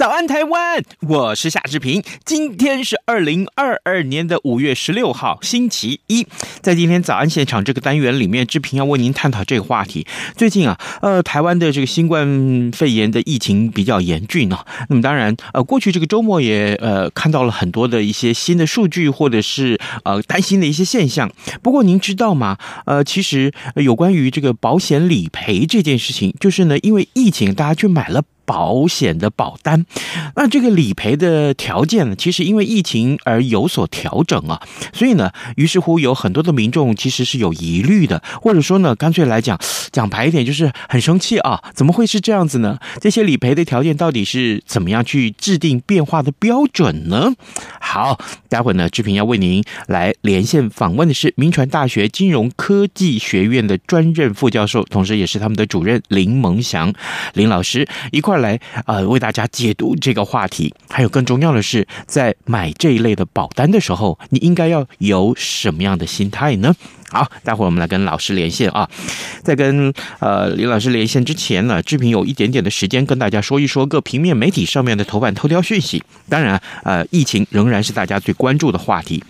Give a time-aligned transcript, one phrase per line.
[0.00, 0.82] 早安，台湾！
[1.00, 2.02] 我是夏志平。
[2.24, 6.26] 今天是二零二二年的五月十六号，星期一。
[6.62, 10.06] 在今天早安现场这个单元里面，志平要为您探讨这个话题。
[10.34, 14.64] 最近啊，呃，台湾的这个新冠肺炎的疫情比较严峻啊。
[14.88, 21.30] 那么当然，呃，过去这个周末也呃看到了很多的一些新的数据，或者是呃担心的一些现象。
[21.60, 22.56] 不过您知道吗？
[22.86, 28.22] 呃，其实有关于这个保险理赔这件事情，就是呢，因为疫情，大家去买了。
[28.50, 29.86] 保险的保单，
[30.34, 34.60] 那这个理赔的条件呢，其实因为疫情而有所调整啊，
[34.92, 39.56] 所以呢，于是乎有很多的民众其实是有疑虑的，或者说呢，干脆来讲
[39.92, 42.80] 讲白一点，就是很生气啊，怎么会是这样子呢？
[43.00, 47.32] 这些理赔的条件到底是怎么样去制定变化的标准呢？
[47.78, 56.92] 好，待会呢，志平要为您来连线访问的是民传大学金融科技学院的专任副教授，同时也是他们的主任林蒙祥
[57.34, 58.39] 林老师一块。
[58.40, 60.74] 来，呃，为大家解读这个话题。
[60.88, 66.74] 还有更重要的是，在买这一类的保单的时候，你应该要有什么样的心态呢？
[67.10, 68.88] 好，待会儿我们来跟老师连线啊。
[69.42, 76.02] 在跟呃李老师连线之前呢，志平有一点点的时间跟大家说一说各平面媒体上面的头版头条讯息。
[76.28, 79.22] 当然，呃，疫情仍然是大家最关注的话题。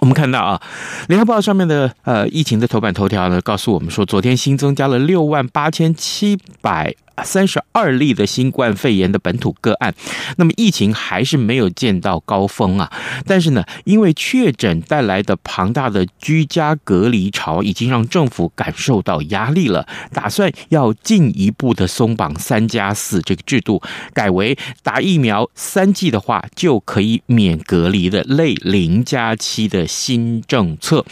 [0.00, 0.60] 我们看到啊，
[1.08, 6.94] 《联合报》上面的呃疫情的头版头条呢，告诉我们说，昨天新增加了六万八千七百。
[7.22, 9.94] 三十二例的新冠肺炎的本土个案，
[10.36, 12.90] 那么疫情还是没有见到高峰啊。
[13.26, 23.82] 但是呢，因为确诊带来的庞大的居家隔离潮，已经让政府感受到压力了，打算要进一步的松绑三加四这个制度，
[24.12, 31.04] 改为打疫苗三剂的话就可以免隔离的类零加七的新政策。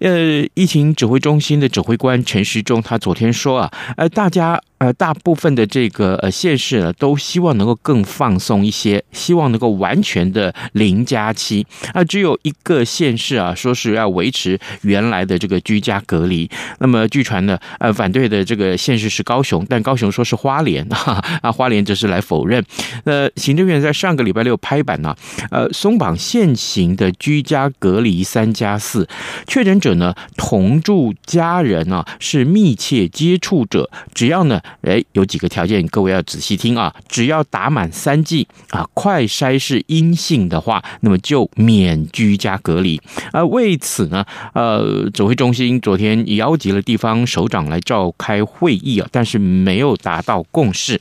[0.00, 4.60] 呃，疫情指挥中心的指挥官陈时中他昨天说啊，呃，大家。
[4.82, 11.64] 呃，大部分的这个呃县市呢，都希望能够更放松一些，希望能够完全的零加七。
[11.94, 16.50] 啊，只有一个县市啊，说是要维持原来的这个居家隔离。
[16.80, 22.64] 那么据传呢，呃，反对的这个县市是高雄，但高雄说是花莲啊，花莲则是来否认。
[23.04, 25.14] 那，行政院在上个礼拜六拍板呢，
[25.52, 29.08] 呃，松绑现行的居家隔离三加四，
[29.46, 34.60] 确诊者呢同住家人啊是密切接触者，只要呢。
[34.80, 36.92] 哎，有几个条件，各位要仔细听啊！
[37.08, 43.00] 只要打满三剂啊，快筛是阴性的话，那么就免居家隔离。
[43.32, 44.24] 啊为此呢，
[44.54, 51.00] 呃，指挥中心昨天邀集了地方首长来召开会议啊，但是没有达到共识。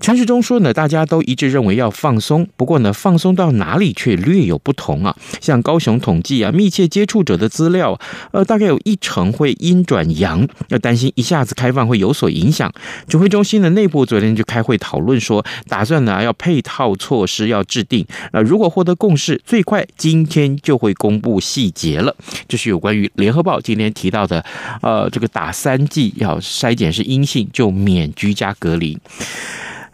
[0.00, 5.16] 陈时中说呢，大家都一致认为要放松，不过呢，放松到哪里却略有不同啊。
[5.40, 7.98] 像高雄统计啊，密切接触者的资料，
[8.32, 12.72] 呃，大概有一成会阴转阳，要担心一下子开放会有所影响。
[13.08, 22.14] 指挥中心的内部昨天就开会讨论说，打算呢要配套措施要制定，那如果获得共识，最快今天就会公布细节了。
[22.46, 24.44] 这是有关于联合报今天提到的，
[24.82, 28.96] 呃，这个打三剂要筛检是阴性就免居家隔离。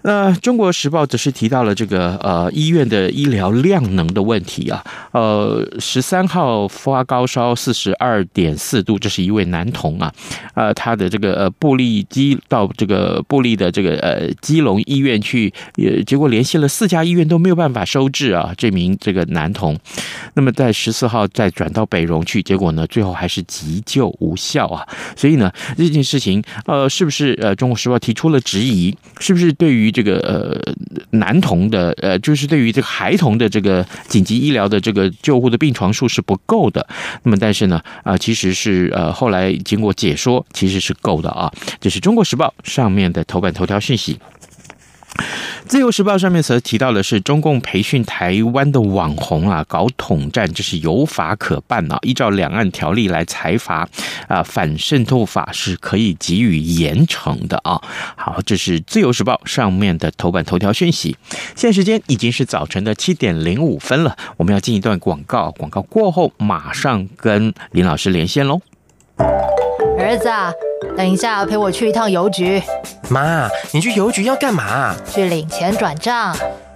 [0.03, 10.13] 那《中国时报》则是提到了这个呃医院的医疗量能的问题啊，呃十三号发高烧四十二点四度，这是一位男童啊，
[10.55, 19.79] 呃他的这个呃部立基到这个部立的这个呃基隆医院去，也结果联系了四家医院都没有办法收治啊这名这个男童，
[20.35, 24.85] 那么在十四号再转到北荣去，结果呢最后还是急救无效啊，
[25.15, 30.59] 所以呢这件事情呃是不是呃《中国时报》提出了质疑，是不是对于这个呃
[31.11, 36.85] 男童的呃，就是对于这个孩童的这个紧急医疗的这个救护的病床数是不够的。
[37.23, 41.53] 那么，但是呢，啊，其实是呃后来经过解说，其实是够的啊。
[41.81, 44.19] 这是中国时报上面的头版头条讯息。
[45.67, 51.99] 自由时报上面所提到的是，中共培训台湾的网红啊，搞统战，这是有法可办啊。
[52.03, 53.89] 依照两岸条例来裁罚
[54.29, 57.81] 啊，反渗透法是可以给予严惩的啊。
[58.17, 61.17] 好，这是自由时报上面的头版头条讯息。
[61.57, 68.61] 现在时间已经是早晨的七点零五分了，我们要进一段广告，广告过后马上跟林老师连线喽。
[69.99, 70.29] 儿子。
[70.97, 72.63] 等一下，陪我去一趟邮局。
[73.09, 74.95] 妈，你去邮局要干嘛？
[75.11, 76.37] 去领钱转账。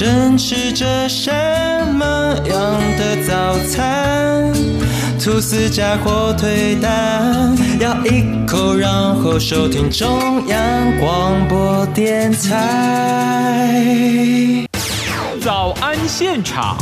[0.00, 1.30] 正吃着什
[1.92, 4.50] 么样的早餐？
[5.22, 13.92] 吐司加火腿蛋，咬一口，然后收听中央广播电台。
[15.42, 16.78] 早安现场。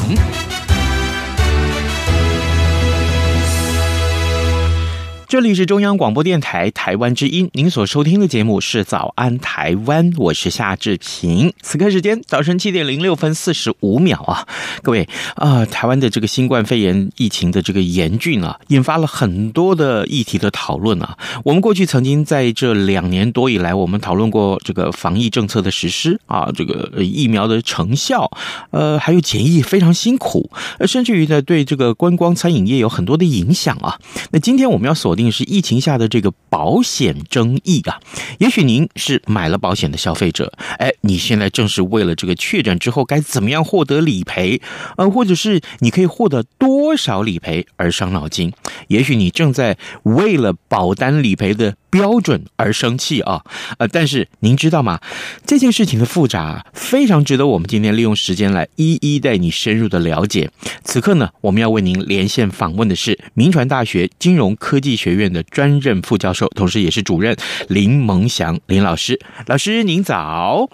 [5.29, 11.53] 这里是中央广播电台台湾之音，您所收听的节目是《早安台湾》，我是夏志平。
[11.61, 14.49] 此刻时间早晨七点零六分四十五秒啊，
[14.81, 21.19] 各位啊，台湾的这个新冠肺炎疫情的这个严峻啊，引发了很多的议题的讨论啊。
[21.45, 28.31] 我们过去曾经在这两年多以来，我们讨论过这个防疫政策的实施啊，这个疫苗的成效，
[28.71, 34.01] 呃，还有检疫非常辛苦，呃，甚至于呢，对这个观光餐饮业有很多的影响啊。
[34.31, 38.01] 那今天我们要锁定是疫情下的这个保险争议啊，
[38.39, 44.63] 也许您是买了保险的消费者，哎，你现在正是为了这个确诊之后该怎么样获得理赔，
[44.97, 48.53] 呃，或者是你可以获得多少理赔而伤脑筋，
[48.87, 53.43] 也许你正在为了保单理赔的标准而生气啊，
[53.79, 55.01] 呃，但是您知道吗？
[55.47, 60.51] 这件事情的复杂非常值得我们今天利用时间来一一带你深入的了解。
[60.85, 67.37] 此刻呢，我们要为您连线访问的是民传大学金融科技学院的专任副教授，同时也是主任
[67.69, 69.19] 林蒙祥林老师。
[69.47, 70.69] 老师您早，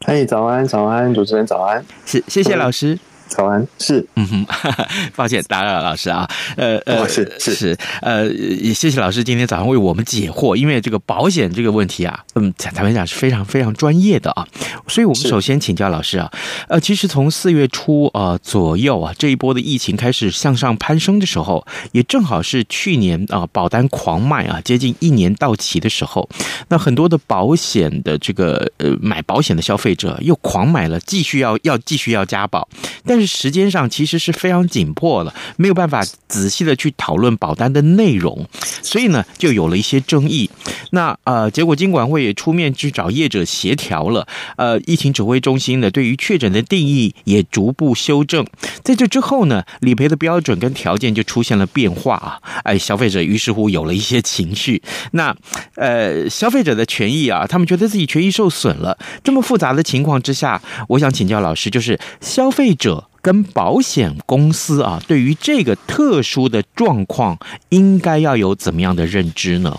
[0.00, 2.98] 嘿，早安，早安，主持人早安，是，谢谢老师。
[3.28, 4.46] 早安，是，嗯哼，
[5.16, 7.54] 抱歉打扰了老师啊，呃呃，是是。
[7.54, 14.46] 是，呃，也谢谢老师今天早上为我们解惑，因为这个保险这个问题啊，嗯，坦白讲是非常非常专业的啊，
[14.86, 16.30] 所以我们首先请教老师啊，
[16.68, 26.28] 呃，其实从四月初啊左右啊这一波的疫情开始向上攀升的时候，也正好是去年啊保单狂卖啊接近一年到期的时候，
[26.68, 32.68] 那很多的保险的这个呃买保险的消费者又狂买了，继续要要继续要加保，
[33.04, 33.34] 但但是。
[33.44, 38.46] 时间上其实是非常紧迫的，没有办法仔细的去讨论保单的内容，
[38.82, 40.48] 所以呢，就有了一些争议。
[40.92, 44.26] 那呃，结果金管会也出面去找业者协调了。
[44.56, 48.46] 呃，疫情指挥中心呢，对于确诊的定义也逐步修正。
[48.82, 52.38] 在这之后呢，理赔的标准跟条件就出现了变化啊。
[52.62, 54.80] 哎，消费者于是乎有了一些情绪。
[55.12, 55.36] 那
[55.74, 58.96] 呃，消费者的权益啊，他们觉得自己权益受损了。
[59.22, 63.08] 这么复杂的情况之下，我想请教老师，就是消费者。
[63.24, 67.38] 跟保险公司啊，对于这个特殊的状况，
[67.70, 69.78] 应该要有怎么样的认知呢？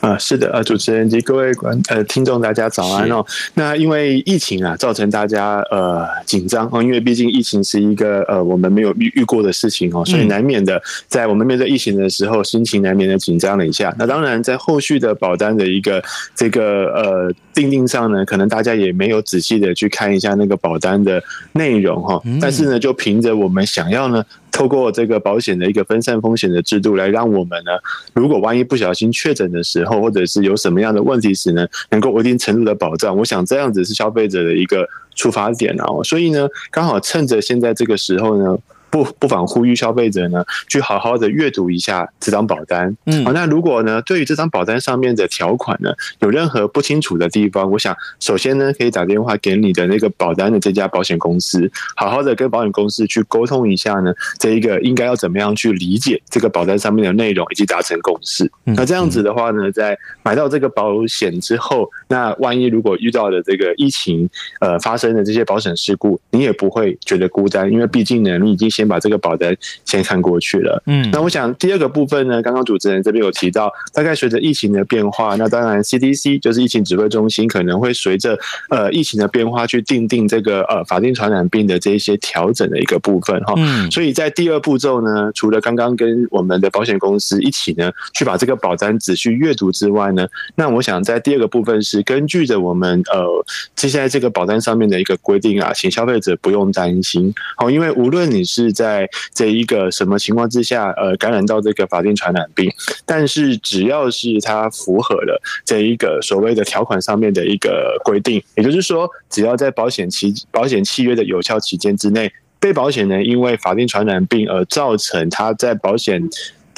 [0.00, 3.24] 啊，是的，呃，主持人及各位观呃听众，大家早安哦。
[3.54, 13.92] 那因为疫情啊，造成大家呃紧张哦，因为毕竟疫情是一个呃我们没有遇遇过的事情哦，所以难免的在我们面对疫情的时候，心情难免的紧张了一下。
[13.98, 16.00] 那当然，在后续的保单的一个
[16.36, 21.20] 这个呃订定上呢，可能大家也没有仔细的去看一下那个保单的
[21.54, 22.22] 内容哈。
[22.40, 24.24] 但是呢，就凭着我们想要呢。
[24.50, 27.70] 透过这个保险的一个分散风险的制度，来让我们呢，
[28.12, 33.16] 如果万一不小心确诊的时候，或者是有什么样的问题时呢，能够一定程度的保障。
[33.16, 35.86] 我想这样子是消费者的一个出发点啊。
[36.04, 38.56] 所以呢，刚好趁着现在这个时候呢，
[38.90, 42.96] 不不妨呼吁消费者呢，去好好的阅读一下这张保单。
[43.06, 58.50] 嗯，好，那如果呢，对于这张保单上面的条款呢，有任何不清楚的地方，我想首先呢，可以打电话给你的那个保单的这家保险公司，好好的跟保险公司去沟通一下呢，这一个应该要怎么样去理解这个保单上面的内容，以及达成共识。
[58.64, 64.28] 那这样子的话呢，在买到这个保险之后，那万一如果遇到了这个疫情
[64.60, 68.68] 呃发生的这些保险事故，你也不会觉得孤单，因为毕竟呢，你已经。
[68.78, 78.38] 先把这个保单先看过去了，嗯，那我想第二个部分呢，刚刚主持人这边有提到，大概随着疫情的变化，那当然 CDC 就是疫情指挥中心可能会随着
[78.70, 93.44] 呃疫情的变化去定定这个呃法定传染病的这一些调整的一个部分哈，嗯，所以在第二步骤呢，除了刚刚跟我们的保险公司一起呢去把这个保单仔细阅读之外呢，那我想在第二个部分是根据着我们呃
[93.74, 102.70] 接下来这个保单上面的一个规定啊，请消费者不用担心，好，因为无论你是在这一个什么情况之下，呃，感染到这个法定传染病，
[103.04, 116.28] 但是只要是它符合了这一个所谓的条款上面的一个规定，也就是说，只要在保险期保险契约的有效期间之内，被保险人因为法定传染病而造成他在保险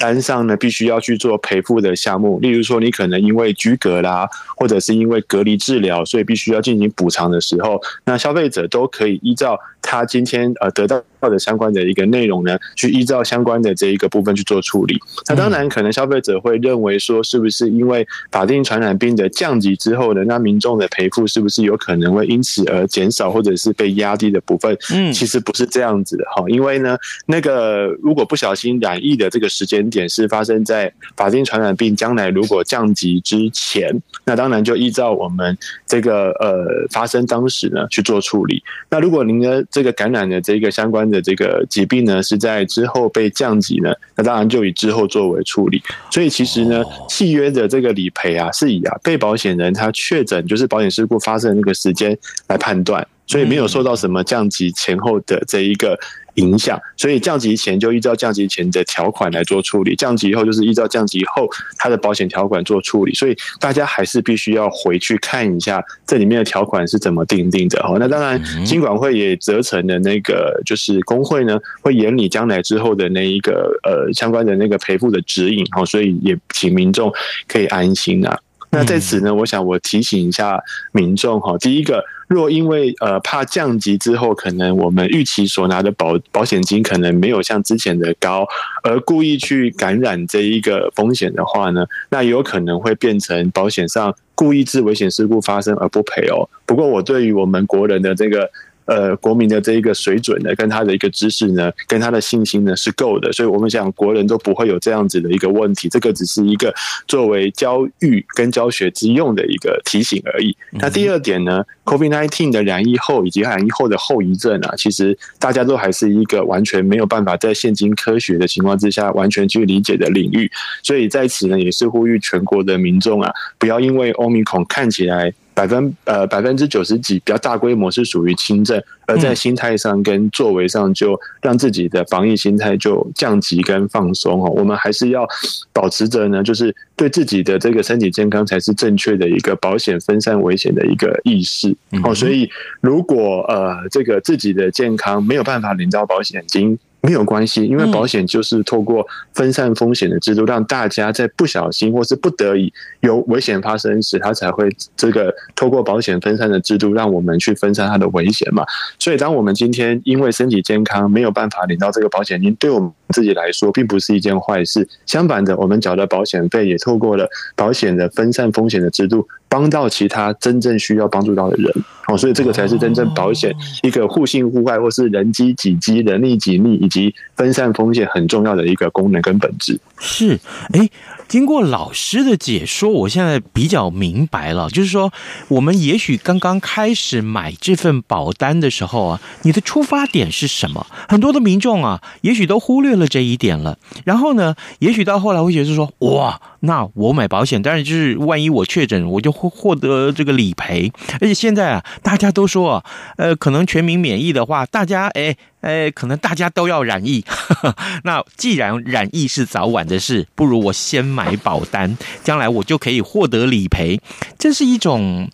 [0.01, 4.27] 单上呢必须要去做赔付的项目，例如说你可能因为居隔啦，
[4.57, 11.01] 或者是因为隔离治疗，所以必须要进行补偿的时候，那消费者都可以依照他今天呃得到。
[11.21, 14.97] 的相关的一个内容呢，去依照相关的这一个部分去做处理。
[15.29, 24.75] 那当然，可能消费者会认为说，是不是因为法定传染病的降级之后呢，那民众的赔付是不是有可能会因此而减少，或者是被压低的部分？
[24.91, 26.43] 嗯，其实不是这样子的哈。
[26.47, 35.55] 因为呢，那个如果不小心染疫的这个时间点是发生在法定传染病将来如果降级之前，那当然就依照我们
[35.85, 38.63] 这个呃发生当时呢去做处理。
[38.89, 45.83] 那如果您的这个感染的这个相关的这个疾病呢，是在之后被降级呢，那当然就以之后作为处理。
[46.09, 52.17] 所以其实呢，契约的这个理赔啊，是以啊被保险人他确诊就是保险事故发生的那个时间
[52.47, 55.99] 来判断，所以没有受到什么降级前后的这一个。
[56.35, 61.47] 影响，所以降级前就依照降级前的条款来做处理，降级后就是依照降级后
[61.77, 63.13] 它的保险条款做处理。
[63.13, 67.97] 所以大家还是必须要回去看一下这里面的条款是怎么订定的哦。
[67.99, 75.85] 那当然，金管会也责成的那个就是工会呢，会严拟将来之后的那一个呃相关的那个赔付的指引哦。
[75.85, 77.11] 所以也请民众
[77.47, 78.39] 可以安心啊。
[78.71, 80.59] 那在此呢，我想我提醒一下
[80.91, 82.03] 民众哈，第一个。
[82.27, 88.47] 若因为呃怕降级之后，可能我们预期所拿的保保险金可能没有像之前的高，
[88.83, 96.47] 而故意去感染这一个风险的话呢，那有可能会变成保险上故意致危险事故发生而不赔哦。
[96.65, 98.49] 不过我对于我们国人的这个。
[98.91, 105.87] 呃，国民的这一个水准呢，跟他的一个知识呢，跟他的信心呢是够的，所以我们想国人都不会有这样子的一个问题。
[105.87, 106.73] 这个只是一个
[107.07, 110.53] 作为教育跟教学之用的一个提醒而已。
[110.71, 120.51] 那第二点呢，COVID-19 的染疫后以及染疫后的后遗症啊，其实大家都还是一个完全没有办法在现今科学的情况之下完全去理解的领域。
[120.83, 125.33] 所以在此呢，也是呼吁全国的民众啊，不要因为欧米孔看起来。
[125.53, 134.49] 百分呃百分之九十几比较大规模是属于轻症，而在心态上跟作为上就让自己的防疫心态就降级跟放松哦。
[134.55, 135.27] 我们还是要
[135.73, 142.15] 保持着呢，就是对自己的这个身体健康才是正确的一个保险分散危险的一个意识哦。
[142.15, 146.79] 所以如果呃这个自己的健康没有办法领到保险金。
[147.01, 158.63] 没有关系，因为保险就是透过分散风险的制度，让大家在不小心或是不得已有危险发生时，它才会这个透过保险分散的制度，让我们去分散它的危险嘛。
[158.99, 164.87] 所以，当我们今天因为身体健康没有办法领到这个保险金，对我们自己来说并不是一件坏事。
[165.07, 171.73] 相反的，我们缴的保险费也透过了保险的分散风险的制度，帮到其他真正需要帮助到的人。
[172.07, 173.53] 哦，所以这个才是真正保险
[173.83, 176.87] 一个互信互爱，或是人机己机、人力己利。
[176.91, 180.37] 及分散风险很重要的一个功能跟本质是，
[180.73, 180.89] 哎，
[181.31, 184.69] 经过老师的解说，我现在比较明白了。
[184.69, 185.13] 就是说，
[185.47, 190.85] 我们也许刚刚开始买这份保单的时候啊，你的出发点是什么？
[191.07, 193.77] 很多的民众啊，也许都忽略了这一点了。
[194.03, 200.91] 然后呢，也许到后来会觉得说，哇，那我买保险，当然就是万一我确诊，我就会获得这个理赔。
[201.21, 202.83] 而且现在啊，大家都说啊，
[203.15, 205.37] 呃，可能全民免疫的话，大家哎。
[205.61, 207.23] 哎，可能大家都要染疫。
[208.03, 213.99] 那既然染疫是早晚的事，不如我先买保单，将来我就可以获得理赔。
[214.37, 215.29] 这是一种，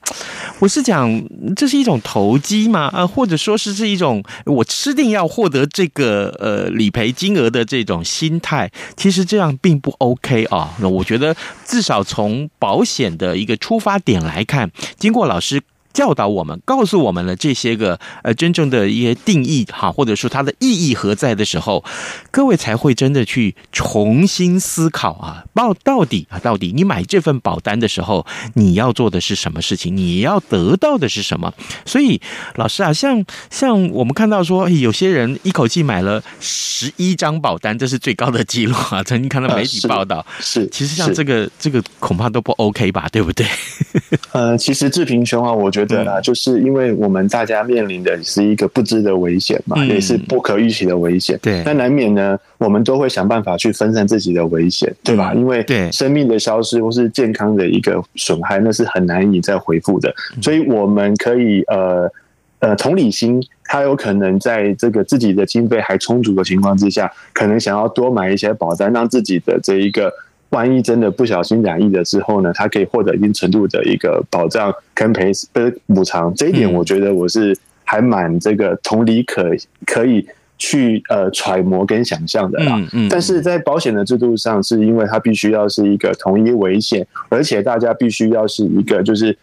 [0.59, 1.23] 我是讲，
[1.55, 2.89] 这是一种投机吗？
[2.93, 8.69] 啊，或者说是是一种我吃定要获得这个呃理赔金额的这种心态。
[8.95, 10.73] 其实这样并不 OK 啊。
[10.79, 15.61] 那我觉得至少从保险的一个出发点来看，经过老师。
[15.93, 21.83] 教导我们，告诉我们了这些个呃真正的一些定义哈，或者说它的意义何在的时候，
[22.31, 29.95] 各位才会真的去重新思考啊，到到底啊，到底你买这份保单的时候，你要做的是什么事情？
[29.95, 31.53] 你要得到的是什么？
[31.85, 32.21] 所以
[32.55, 39.01] 老师啊，像像我们看到说，有些人一口气买了十一张保单，这是最高的记录啊！
[39.03, 43.47] 曾经看到媒体报道，是，是其实像这个这个恐怕都不 OK 吧，对不对？
[44.33, 45.97] 呃，其实志平兄啊，我觉得。
[45.97, 51.37] 对啦，就是因为我们大家面临的是一个不知的危险嘛，也是不可预期的危险。
[51.41, 55.33] 对，那难免呢，我们都会想办法去分散自己的危险，对吧？
[55.33, 60.13] 因为对生命的消失或是健康的一个损害，那是很难以再回复的。
[60.41, 62.09] 所以我们可以呃
[62.59, 70.11] 呃同理心，他有可能在这个自己的经费还充足的情况之下，可能想要多买一些保单，让自己的这一个。
[70.51, 79.43] 万一真的不小心染疫了之后呢，他可以获得一定程度的一个保障跟赔呃补偿，这一点我觉得我是还蛮这个同理可
[79.85, 80.25] 可以
[80.57, 82.75] 去呃揣摩跟想象的啦。
[82.77, 83.09] 嗯嗯。
[83.09, 89.37] 但是在保险的制度上，是因为它必须要是一个同一危险，而且大家必须要是一个就是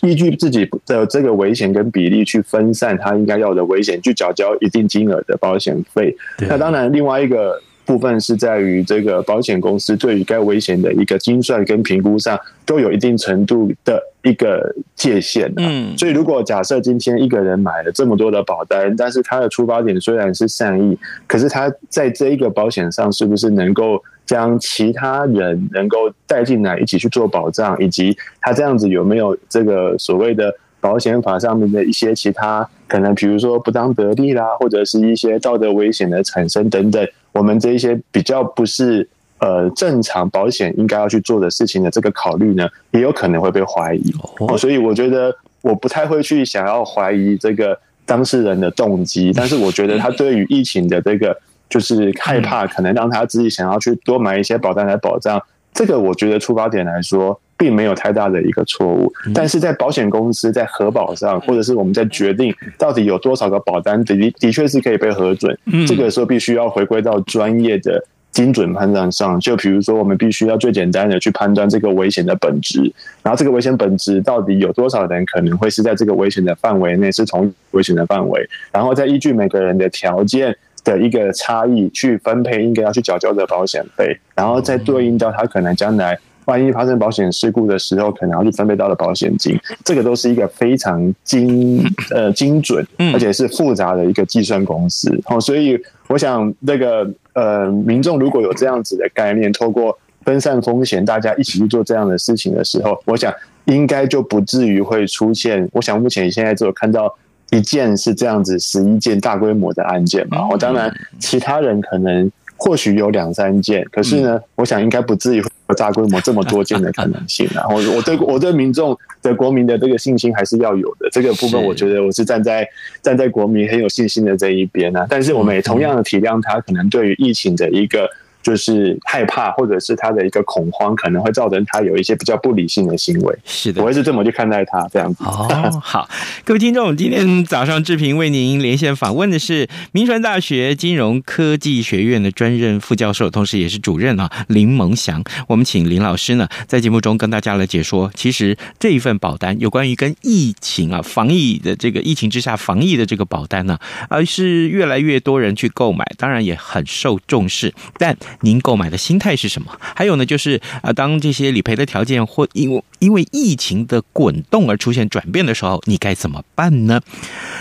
[0.00, 6.16] 依据自己的这个危险跟比例去分散他应该要的危险，去缴交一定金额的保险费。
[6.48, 7.60] 那当然，另外一个。
[7.86, 15.50] 部分是在于这个保险公司对于该危险的一个精算跟评估上，都有一定程度的一个界限。
[15.56, 37.06] 嗯，所以如果假设今天一个人买了这么多的保单，但是他的出发点虽然是善意，可是他在这一个保险上是不是能够将其他人能够带进来一起去做保障，以及他这样子有没有这个所谓的保险法上面的一些其他可能，比如说不当得利啦，或者是一些道德危险的产生等等。
[37.32, 39.06] 我们这一些比较不是
[39.38, 44.56] 呃正常保险应该要去做的事情的这个考虑呢，也有可能会被怀疑哦。
[44.56, 51.36] 所以我觉得我不太会去想要怀疑这个当事人的动机， 但是我觉得他对于疫情的这个
[51.68, 55.42] 就是害怕，可能让他自己想要去多买一些保单来保障。
[55.74, 65.56] 这个我觉得出发点来说，并没有太大的一个错误，但是在保险公司在核保上，或者是我们在决定到底有多少个保单的的确是可以被核准，
[65.88, 69.40] 这个时候必须要回归到专业的精准判断上。
[69.40, 72.92] 就比如说，我们必须要最简单的去判断这个危险的本质，
[73.22, 86.18] 然后这个危险本质到底有多少人可能会是在这个危险的范围内是同危险的范围，然后再依据每个人的条件的一个差异去分配应该要去缴交的保险费，然后再对应到他可能将来。
[86.46, 95.20] 万一发生保险事故的时候，可能要去分配到的保险金，这个都是一个非常精呃精准，而且是复杂的一个计算公式。
[95.26, 95.78] 哦，所以
[96.08, 103.32] 我想那个呃民众如果有这样子的概念，透过分散风险，大家一起去做这样的事情的时候，我想
[103.64, 105.68] 应该就不至于会出现。
[105.72, 107.12] 我想目前现在只有看到
[107.50, 110.46] 一件是这样子十一件大规模的案件嘛。
[110.48, 112.30] 我当然其他人可能。
[112.56, 117.46] 或许有两三件，可是呢，嗯、我想应该不至于有大规模这么多件的可能性。
[117.48, 117.66] 啊。
[117.70, 121.08] 我，我对我对民众的国民的这个信心还是要有的。
[121.10, 122.66] 这个部分，我觉得我是站在
[123.02, 125.06] 站在国民很有信心的这一边啊。
[125.08, 128.08] 但是，我们也同样的体谅他可能对于疫情的一个。
[128.46, 133.36] 就是害怕，或者是他的一个恐慌，可能会造成他有一些比较不理性的行为。
[133.44, 135.24] 是的，我会是这么去看待他这样子。
[135.24, 136.08] 哦，好，
[136.44, 145.24] 各位听众，今天早上志平为您连线访问的是铭传大学金融科技学院的专任副教授，同时也是主任啊林蒙祥。
[145.48, 153.76] 我们请林老师呢在节目中跟大家来解说，其实这一份保单有关于跟疫情啊防疫的这个疫情之下防疫的这个保单呢，
[154.08, 158.16] 而是越来越多人去购买，当然也很受重视，但。
[158.40, 159.72] 您购买的心态是什么？
[159.94, 167.00] 还有呢，就是啊，当这些理赔的条件或因为因为疫情的滚动而出现转变的时候，你该怎么办呢？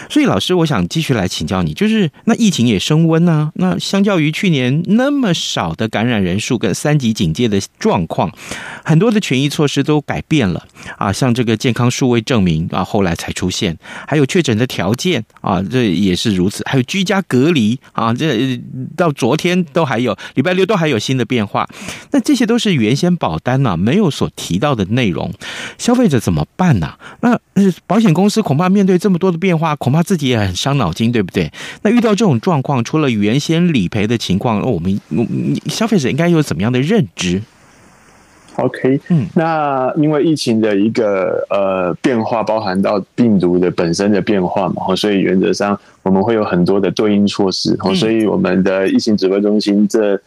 [0.10, 8.30] 所以，老师，我想继续来请教你，就是那疫情也升温呢，那相较于去年那么少的感染人数跟三级警戒的状况，
[8.84, 10.68] 很多的权益措施都改变了。
[10.98, 18.60] 啊，像这个健康数位证明啊，后来才出现，还有确诊的条件啊，这也是如此，还有居家隔离啊，这
[18.98, 20.65] 到昨天都还有礼拜六。
[20.65, 21.70] 都还有新的变化。
[22.10, 25.32] 那这些都是原先保单呢、啊、没有所提到的内容，
[25.78, 27.39] 消费者怎么办呢、那
[27.86, 31.51] 保险公司恐怕面对这么多的变化，恐怕自己也很伤脑筋，对不对？
[31.84, 34.99] 那遇到这种状况，除了原先理赔的情况，我们
[35.67, 37.41] 消费者应该有怎么样的认知
[38.58, 50.17] ？OK，嗯，那因为疫情的一个呃变化，包含到病毒的本身的变化嘛，所以原则上我们会有很多的对应措施，哦，所以我们的疫情指挥中心这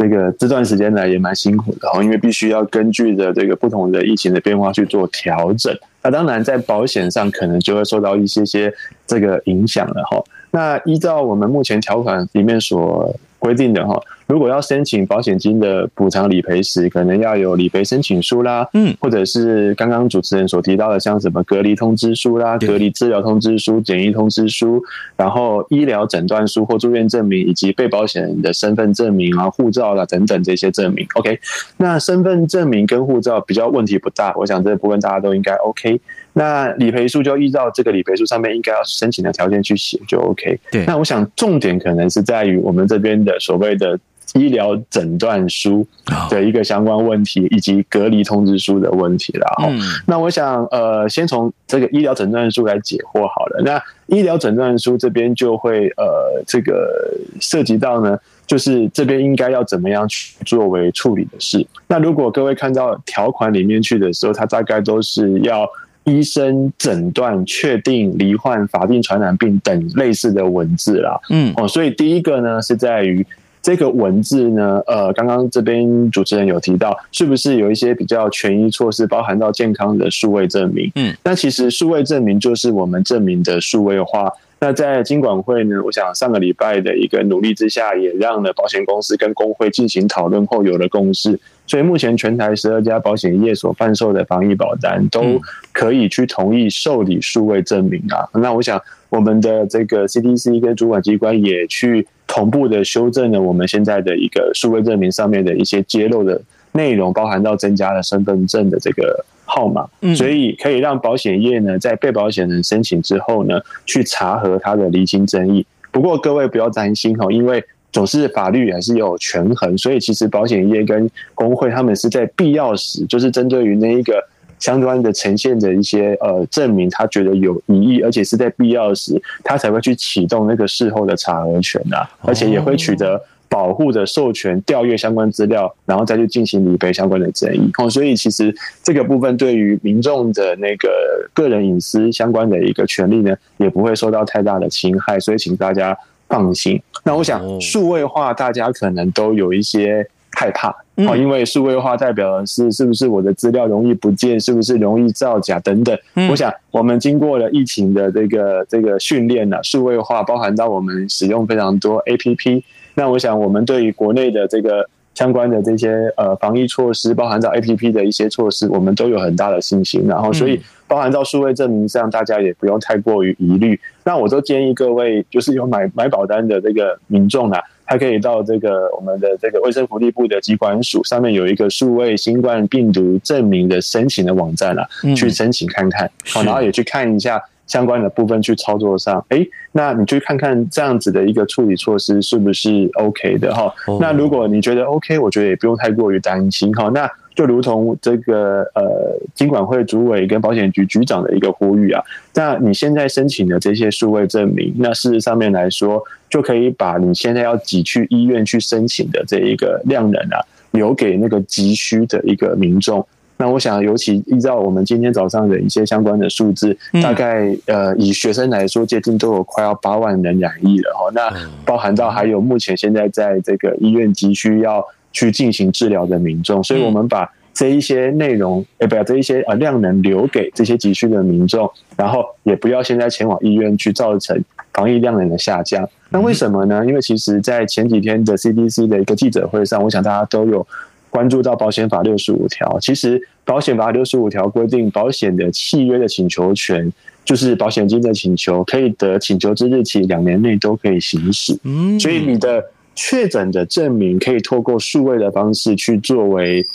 [0.00, 8.72] 这个这段时间来也蛮辛苦的，哦，因为必须要根据着这个不同的疫情的变化去做调整，那当然在保险上可能就会受到一些些
[9.06, 14.00] 这个影响了，哈，那依照我们目前条款里面所规定的哈。
[14.30, 24.80] 如果要申请保险金的补偿理赔时，可能要有理赔申请书啦，嗯，或者是刚刚主持人所提到的，像什么隔离通知书啦、隔离治疗通知书、检疫通知书，
[25.16, 31.04] 然后医疗诊断书或住院证明，以及被保险人的身份证明啊、护照啦等等这些证明。
[31.14, 31.36] OK，
[31.78, 36.00] 那身份证明跟护照比较问题不大，我想这个部分大家都应该 OK。
[36.34, 40.56] 那理赔书就依照这个理赔书上面应该要申请的条件去写就 OK。
[40.70, 43.98] 对，那我想重点可能是在于我们这边的所谓的。
[44.34, 45.86] 医疗诊断书
[46.28, 49.46] 的一个相关问题，以及隔离通知书的问题了。
[49.66, 53.62] 嗯，那我想，呃，先从这个医疗诊断书来解惑好了。
[53.64, 58.16] 那医疗诊断书这边就会，呃，这个涉及到呢，
[58.46, 61.66] 就是这边应该要怎么样去作为处理的事。
[61.88, 65.68] 那如果各位看到条款里面去的时候，它大概都是要
[66.04, 71.20] 医生诊断确定罹患法定传染病等类似的文字啦。
[71.30, 73.26] 嗯，哦，所以第一个呢是在于。
[73.62, 80.90] 这个文字呢，呃，刚刚这边主持人有提到，是不是有一些比较权益措施，包含到健康的数位证明？
[80.94, 84.32] 嗯，那其实数位证明就是我们证明的数位化。
[84.62, 91.38] 那在金管会呢，我想上个礼拜的一个努力之下，也让了保险公司跟工会进行讨论后有了共识。
[91.66, 95.40] 所以目前全台十二家保险业所贩售的防疫保单，都
[95.72, 98.28] 可以去同意受理数位证明啊。
[98.34, 98.78] 那我想
[99.10, 102.06] 我们的这个 CDC 跟主管机关也去。
[102.32, 115.66] 同步的修正了我们现在的一个数位证明上面的一些揭露的内容，包含到增加了身份证的这个号码，所以可以让保险业呢在被保险人申请之后呢，去查核他的离清争议。
[115.90, 124.24] 不过各位不要担心哈，因为总是法律还是有权衡，所以其实保险业跟工会他们是在必要时，就是针对于那一个。
[124.60, 137.68] 相关的呈现的一些呃证明，他觉得有疑义，而且是在必要时，他才会去启动那个事后的查核权啊，而且也会取得保护的授权，调阅相关资料，然后再去进行理赔相关的争议。
[137.78, 145.96] 哦，所以其实这个部分对于民众的那个个人隐私相关的一个权利呢，也不会受到太大的侵害，所以请大家
[146.28, 146.80] 放心。
[147.02, 150.06] 那我想数位化，大家可能都有一些
[150.40, 150.70] 害怕。
[151.06, 155.98] 哦，因为数位化代表的是是不是我的资料容易不见，是不是容易造假等等。
[156.30, 162.62] 我想我们经过了疫情的这个这个训练呢，数位化包含到我们使用非常多 APP。
[162.94, 170.06] 那我想我们对于国内的这个相关的这些呃防疫措施，包含到 APP 的一些措施，我们都有很大的信心。
[170.06, 173.78] 然后所以包含到数位证明上，大家也不用太过于疑虑。
[174.04, 177.60] 那我都建议各位，就是有买买保单的这个民众啊。
[177.90, 193.74] 还可以到这个我们的这个卫生福利部的疾管署上面有一个数位新冠病毒证明的申请的网站啊，去申请看看，好，然后也去看一下相关的部分去操作上，哎，那你去看看这样子的一个处理措施是不是 OK 的哈？
[194.00, 196.88] 那如果你觉得 OK，我觉得也不用太过于担心哈。
[196.94, 202.00] 那就如同这个呃，金管会主委跟保险局局长的一个呼吁啊，
[202.34, 206.00] 那你现在申请的这些数位证明，那事实上面来说，
[206.30, 210.40] 就可以把你现在要挤去医院去申请的这一个量能啊，
[210.70, 213.06] 留给那个急需的一个民众。
[213.36, 221.10] 那我想，尤其依照我们今天早上的一些相关的数字，大概呃，以学生来说，接近都有快要八万人染疫了哈。
[221.12, 221.30] 那
[221.66, 224.82] 包含到还有目前现在在这个医院急需要。
[225.12, 227.28] 去进行治疗的民众，所以我们把
[227.60, 234.42] 这一些内容，哎，不要这一些呃量能留给这些急需的民众，然后也不要现在前往医院去造成
[234.72, 235.86] 防疫量能的下降。
[236.08, 236.82] 那为什么呢？
[236.86, 240.66] 因为其实，在前几天的 CDC 的一个记者会上，我想大家都有
[241.10, 242.78] 关注到保险法六十五条。
[242.80, 246.90] 其实保险法六十五条规定，保险的契约的请求权，
[247.26, 251.54] 就是保险金的请求，可以得请求之日起两年内都可以行使。
[251.64, 252.64] 嗯，所以你的。
[252.96, 256.66] 确诊的证明可以透过数位的方式去作为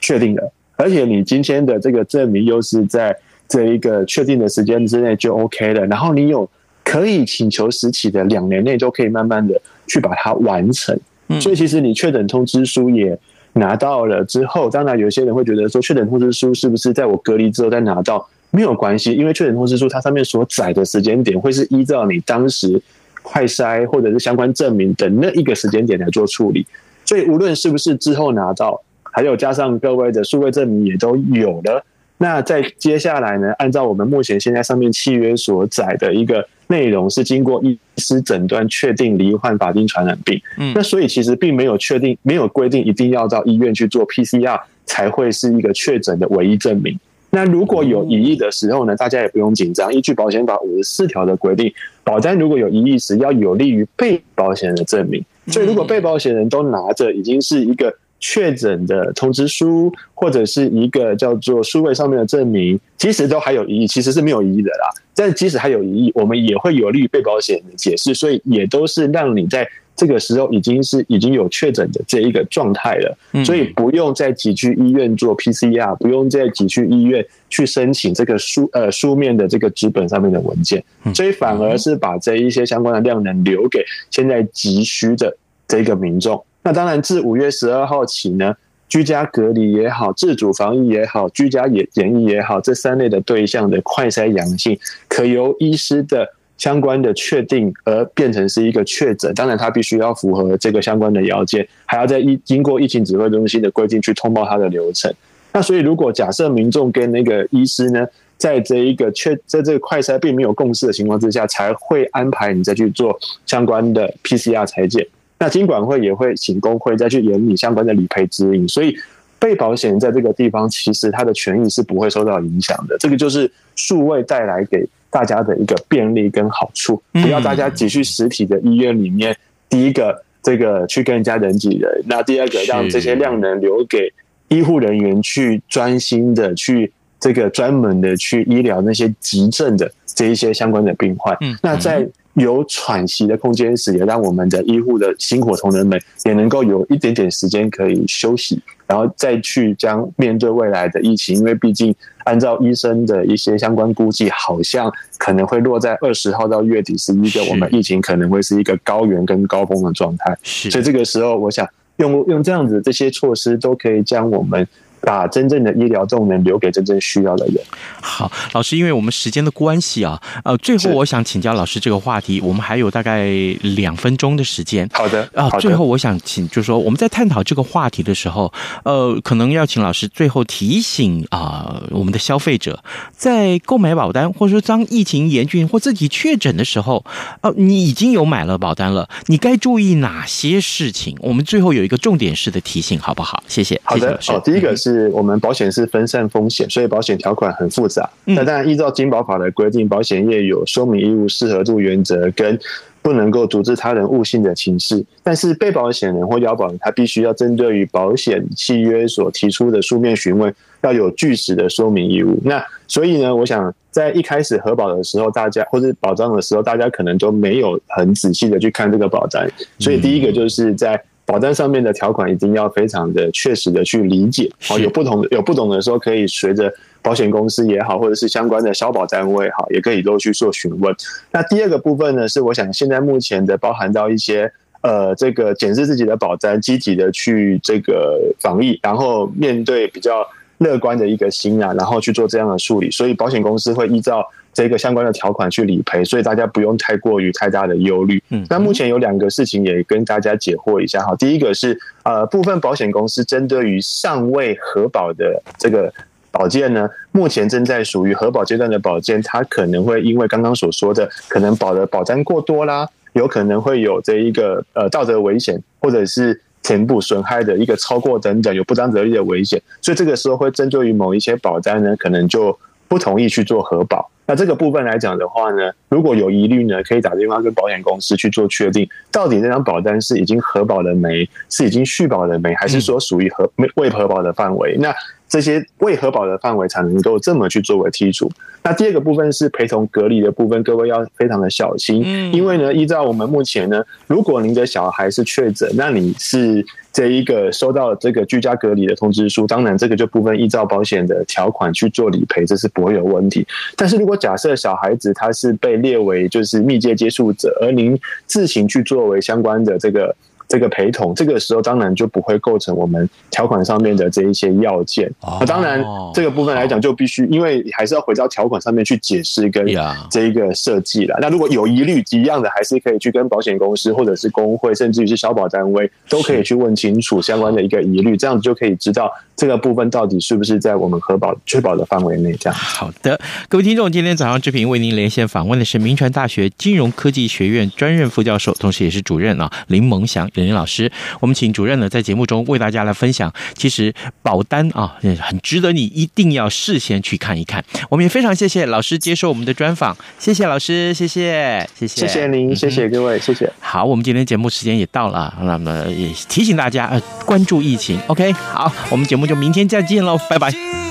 [0.00, 3.16] 确定的，而且你今天的这个证明又是在
[3.48, 6.48] 这一个确定的时间之内就 OK 了，然后你有
[6.84, 10.98] 可以请求时期的两年内都可以慢慢的去把它完成。
[11.40, 13.16] 所以其实你确诊通知书也
[13.52, 18.28] 拿到了之后，当然有些人会觉得说，确诊通知书是不是在我隔离之后再拿到？
[18.52, 22.82] 没有关系，因为确诊通知书它上面所载的时间点会是依照你当时
[23.22, 26.66] 快筛或者是相关证明的那一个时间点来做处理，
[27.04, 31.84] 所以无论是不是之后拿到，还有加上各位的数位证明也都有了。
[32.22, 40.38] 那在接下来呢，按照我们目前现在上面契约所载的一个内容，是经过医师诊断确定罹患法定传染病。
[40.58, 46.94] 嗯，那所以其实并没有确定，没有规定一定要到医院去做 PCR 才会是一个确诊的唯一证明。
[47.30, 49.90] 那如果有疑义的时候呢，大家也不用紧张。
[49.90, 51.72] 依据保险法五十四条的规定，
[52.04, 55.24] 保单如果有疑义时，要有利于被保险人的证明。
[55.46, 57.96] 所以，如果被保险人都拿着已经是一个。
[58.20, 64.90] 确诊的通知书，或者是一个叫做数位上面的证明，其实都还有疑义，其实是没有疑义的啦。
[65.14, 80.82] 但即使还有疑义，我们也会有利于被保险人的解释，所以也都是让你在这个时候已经是已经有确诊的这一个状态了，所以不用再挤去医院做 PCR，不用再挤去医院去申请这个书呃书面的这个纸本上面的文件，
[81.14, 85.36] 所以反而是把这一些相关的量能留给现在急需的
[85.68, 86.42] 这个民众。
[86.62, 88.54] 那当然，自五月十二号起呢，
[88.88, 99.32] 居家隔离也好，自主防疫也好，居家检检疫也好，这三类的对象的快筛阳性，可由医师的相关的确定而变成是一个确诊。
[99.32, 105.10] 当然，他必须要符合这个相关的要件，还要在疫经过疫情指挥中心的规定去通报他的流程。
[105.52, 115.06] 那所以，如果假设民众跟那个医师呢，在这一个确在这个快筛并没有共识的情况之下，才会安排你再去做相关的 PCR 裁检。
[115.40, 118.94] 那金管会也会请工会再去研拟相关的理赔指引，所以
[119.38, 122.96] 被保险人在这个地方其实他的权益是不会受到影响的。
[122.98, 129.34] 这个就是数位带来给大家的一个便利跟好处，不要大家挤去实体的医院里面。
[129.70, 134.12] 第一个，这个去跟人家人挤人；那第二个，让这些量能留给
[134.48, 141.34] 医护人员去专心的去这个专门的去医疗那些急症的这一些相关的病患。
[141.62, 160.38] 那在有喘息的空间时，也让我们的医护的辛苦同仁们也能够有一点点时间可以休息，然后再去将面对未来的疫情，因为毕竟按照医生的一些相关估计，好像可能会落在二十号到月底十一个，我们疫情可能会是一个高原跟高峰的状态。
[160.42, 164.66] 是，所以这个时候，我想用用这样子这些措施，都可以将我们。
[165.00, 167.56] 把真正的医疗动能留给真正需要的人。
[168.00, 173.28] 好，老师，因为我们时间的关系啊，呃，最后我想请教老师这个话题，我们还有大概
[173.62, 174.88] 两分钟的时间。
[174.92, 178.52] 好的，啊，最后我想请，就是说我们在探讨这个话题的时候，
[178.84, 182.82] 呃，可能要请老师最后提醒啊，我们的消费者
[183.12, 187.04] 在购买保单，或者说当疫情严峻或自己确诊的时候，
[187.42, 191.16] 呃，你已经有买了保单了，你该注意哪些事情？
[191.20, 193.42] 我们最后有一个重点式的提醒，好不好？
[193.46, 193.80] 谢谢。
[193.84, 194.89] 好的，好，第一个是。
[194.90, 198.08] 是我们保险是分散风险，所以保险条款很复杂。
[198.24, 202.58] 那当然，依照金保法的规定，保险业有说明义务、适合度原则跟
[203.02, 205.04] 不能够阻止他人误信的情事。
[205.22, 212.38] 但是被保险人或要保人，他必须要针对于保险契约所提出的书面询问，要有据实的说明义务。
[212.44, 219.48] 那所以呢，我想在一开始核保的时候，大家或者保障的时候，大家可能都没有很仔细的去看这个保单。
[219.78, 221.00] 所以第一个就是在。
[221.30, 230.92] 保单上面的条款一定要非常的确实的去理解，好，有不同的有不懂的时候，可以随着保险公司也好，或者是相关的消保单位好，也可以都去做询问。
[231.30, 240.26] 那第二个部分呢，是我想现在目前的包含到一些呃，这个检视自己的保单，积极的去这个防疫，然后面对比较
[240.58, 244.26] 乐观的一个心啊，然后去做这样的处理，所以保险公司会依照。
[244.60, 248.22] 这个相关的条款去理赔，所以大家不用太过于太大的忧虑。
[248.28, 251.16] 嗯，那目前有两个事情也跟大家解惑一下哈。
[251.16, 255.90] 第一个是呃，部分保险公司针对于尚未核保的这个
[256.30, 272.54] 保件呢，目前正在属于核保阶段的保件，它可能会因为刚刚所说的可能保的保单过多啦，有可能会有这一个呃道德危险，或者是填补损害的一个超过等等有不当得利的危险，所以这个时候会针对于某一些保单呢，可能就
[272.90, 274.10] 不同意去做核保。
[274.26, 284.76] 那这个部分来讲的话呢，如果有疑虑呢，可以打电话跟保险公司去做确定，到底这张保单是已经核保了没，是已经续保了没，还是说属于核未核保的范围？
[284.78, 284.92] 那
[285.30, 288.30] 这些未核保的范围才能够这么去作为剔除。
[288.62, 292.02] 那第二个部分是陪同隔离的部分，各位要非常的小心，
[292.34, 296.66] 因为呢，依照我们目前呢，如果您的小孩是确诊，那你是。
[296.92, 303.46] 这一个收到这个居家隔离的通知书，当然这个就部分依照保险的条款去做理赔，这是不会有问题。
[303.76, 310.12] 但是如果假设小孩子他是被列为就是密切接触者，而您自行去作为相关的这个
[310.50, 315.08] 这个陪同，这个时候当然就不会构成我们条款上面的这一些要件。
[315.38, 315.80] 那当然
[316.12, 319.64] 这个部分来讲，就必须因为还是要回到条款上面去解释跟
[320.10, 321.16] 这一个设计了。
[321.20, 332.32] 那如果有疑虑，一样的还是可以去跟保险公司或者是工会，甚至于是消保单位，都可以去问清楚相关的一个疑虑，这样子就可以知道这个部分到底是不是在我们核保确保的范围内。
[332.40, 340.90] 这样好的，各位听众，今天早上志平为您连线访问的是民传大学金融科技学院专任副教授，同时也是主任啊林蒙祥林林老师。
[341.20, 347.64] 我们请主任呢在节目中为大家来分享，其实保单啊很值得你一定要事先去看一看。
[347.88, 353.50] 我们也非常谢谢老师接受我们的专访，谢谢老师，谢谢，谢谢，谢谢您，谢谢各位，谢谢。
[353.60, 358.00] 好，我们今天节目时间也到了，那么也提醒大家呃关注疫情。
[358.06, 360.89] OK，好，我们节目就明天再见喽，拜拜。